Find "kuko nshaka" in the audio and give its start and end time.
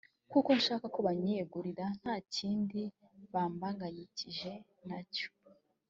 0.31-0.85